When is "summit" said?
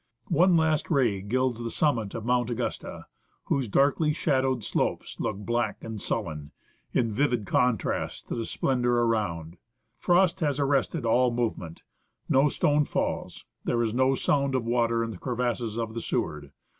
1.69-2.15